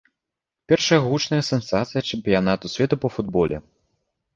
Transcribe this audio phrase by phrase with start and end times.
[0.73, 3.67] Першая гучная сенсацыя чэмпіянату свету па футболе.